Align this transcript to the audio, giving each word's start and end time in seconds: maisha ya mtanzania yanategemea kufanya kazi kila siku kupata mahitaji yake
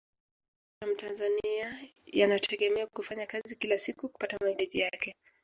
maisha 0.81 0.87
ya 0.89 0.93
mtanzania 0.93 1.79
yanategemea 2.05 2.87
kufanya 2.87 3.25
kazi 3.25 3.55
kila 3.55 3.77
siku 3.79 4.09
kupata 4.09 4.37
mahitaji 4.41 4.79
yake 4.79 5.15